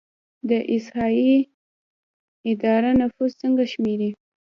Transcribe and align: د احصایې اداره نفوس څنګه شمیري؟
د 0.49 0.51
احصایې 0.73 1.37
اداره 2.51 2.91
نفوس 3.01 3.31
څنګه 3.41 3.63
شمیري؟ 3.73 4.09